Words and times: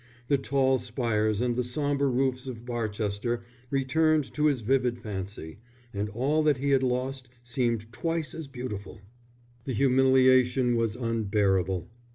The 0.29 0.39
tall 0.39 0.79
spires 0.79 1.41
and 1.41 1.55
the 1.55 1.63
sombre 1.63 2.07
roofs 2.07 2.47
of 2.47 2.65
Barchester 2.65 3.43
returned 3.69 4.33
to 4.33 4.47
his 4.47 4.61
vivid 4.61 4.97
fancy, 4.97 5.59
and 5.93 6.09
all 6.09 6.41
that 6.41 6.57
he 6.57 6.71
had 6.71 6.81
lost 6.81 7.29
seemed 7.43 7.91
twice 7.93 8.33
as 8.33 8.47
beautiful. 8.47 9.01
The 9.65 9.73
humiliation 9.73 10.75
was 10.75 10.95
unbearable. 10.95 11.87